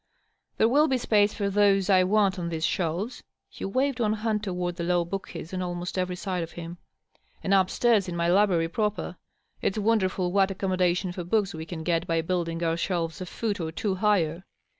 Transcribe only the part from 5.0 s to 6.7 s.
bookcases on almost every side of